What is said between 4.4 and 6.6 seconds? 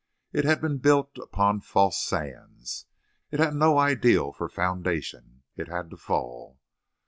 foundation. It had to fall.